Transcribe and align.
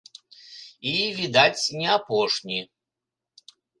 І, 0.91 0.93
відаць, 1.19 1.63
не 1.81 1.87
апошні. 1.97 2.59